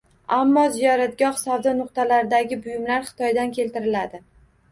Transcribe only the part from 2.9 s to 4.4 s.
Xitoydan keltiriladi.